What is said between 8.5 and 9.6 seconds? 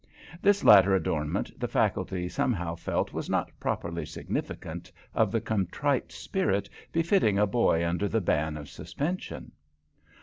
of suspension.